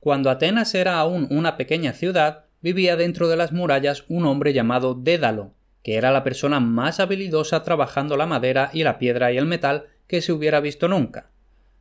[0.00, 4.94] Cuando Atenas era aún una pequeña ciudad, vivía dentro de las murallas un hombre llamado
[4.94, 9.46] Dédalo, que era la persona más habilidosa trabajando la madera y la piedra y el
[9.46, 11.30] metal que se hubiera visto nunca.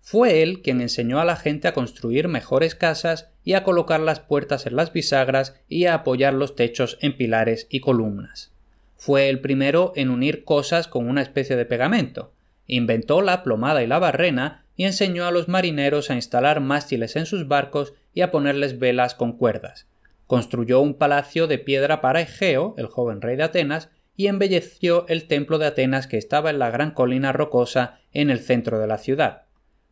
[0.00, 4.20] Fue él quien enseñó a la gente a construir mejores casas y a colocar las
[4.20, 8.52] puertas en las bisagras y a apoyar los techos en pilares y columnas.
[8.96, 12.32] Fue el primero en unir cosas con una especie de pegamento.
[12.66, 17.26] Inventó la plomada y la barrena y enseñó a los marineros a instalar mástiles en
[17.26, 19.86] sus barcos y a ponerles velas con cuerdas.
[20.26, 25.26] Construyó un palacio de piedra para Egeo, el joven rey de Atenas, y embelleció el
[25.26, 28.96] templo de Atenas que estaba en la gran colina rocosa en el centro de la
[28.96, 29.42] ciudad.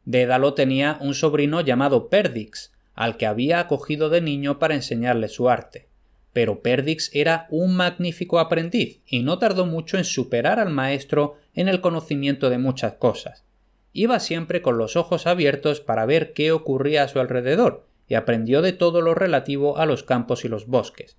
[0.07, 5.51] Dédalo tenía un sobrino llamado Perdix, al que había acogido de niño para enseñarle su
[5.51, 5.91] arte.
[6.33, 11.69] Pero Perdix era un magnífico aprendiz y no tardó mucho en superar al maestro en
[11.69, 13.45] el conocimiento de muchas cosas.
[13.93, 18.63] Iba siempre con los ojos abiertos para ver qué ocurría a su alrededor y aprendió
[18.63, 21.19] de todo lo relativo a los campos y los bosques.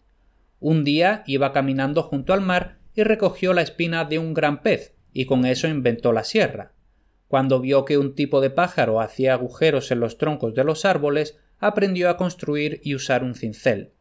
[0.59, 4.93] Un día iba caminando junto al mar y recogió la espina de un gran pez
[5.13, 6.73] y con eso inventó la sierra.
[7.27, 11.37] Cuando vio que un tipo de pájaro hacía agujeros en los troncos de los árboles,
[11.59, 13.91] aprendió a construir y usar un cincel.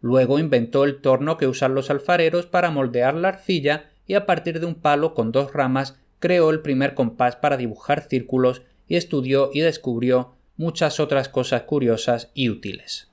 [0.00, 4.58] Luego inventó el torno que usan los alfareros para moldear la arcilla y a partir
[4.58, 9.50] de un palo con dos ramas creó el primer compás para dibujar círculos y estudió
[9.52, 13.10] y descubrió muchas otras cosas curiosas y útiles.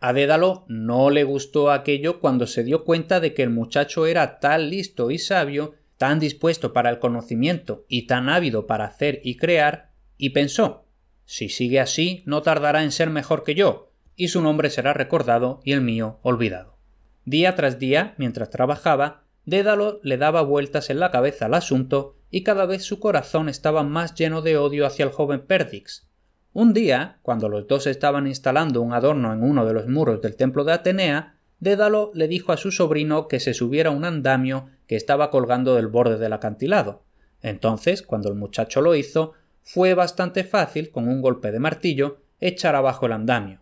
[0.00, 4.40] A Dédalo no le gustó aquello cuando se dio cuenta de que el muchacho era
[4.40, 9.36] tan listo y sabio tan dispuesto para el conocimiento y tan ávido para hacer y
[9.36, 10.82] crear, y pensó
[11.24, 15.60] si sigue así no tardará en ser mejor que yo, y su nombre será recordado
[15.64, 16.76] y el mío olvidado.
[17.24, 22.42] Día tras día, mientras trabajaba, Dédalo le daba vueltas en la cabeza al asunto y
[22.42, 26.08] cada vez su corazón estaba más lleno de odio hacia el joven Perdix.
[26.54, 30.34] Un día, cuando los dos estaban instalando un adorno en uno de los muros del
[30.34, 34.96] templo de Atenea, Dédalo le dijo a su sobrino que se subiera un andamio que
[34.96, 37.04] estaba colgando del borde del acantilado.
[37.42, 42.74] Entonces, cuando el muchacho lo hizo, fue bastante fácil, con un golpe de martillo, echar
[42.74, 43.60] abajo el andamio.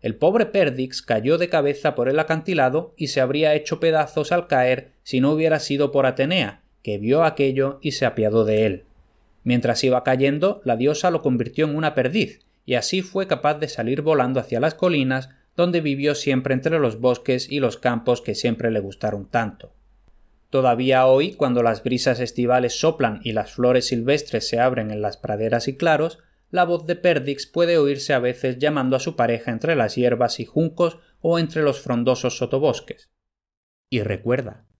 [0.00, 4.48] El pobre Perdix cayó de cabeza por el acantilado y se habría hecho pedazos al
[4.48, 8.84] caer si no hubiera sido por Atenea, que vio aquello y se apiadó de él.
[9.44, 13.68] Mientras iba cayendo, la diosa lo convirtió en una perdiz, y así fue capaz de
[13.68, 18.34] salir volando hacia las colinas, donde vivió siempre entre los bosques y los campos que
[18.34, 19.72] siempre le gustaron tanto.
[20.50, 25.16] Todavía hoy, cuando las brisas estivales soplan y las flores silvestres se abren en las
[25.16, 26.18] praderas y claros,
[26.50, 30.40] la voz de Perdix puede oírse a veces llamando a su pareja entre las hierbas
[30.40, 33.10] y juncos o entre los frondosos sotobosques.
[33.88, 34.66] Y recuerda,